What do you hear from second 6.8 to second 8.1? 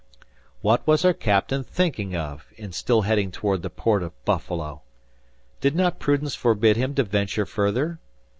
to venture further?